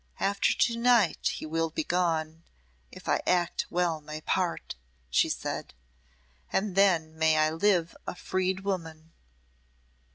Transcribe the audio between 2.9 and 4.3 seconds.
if I act well my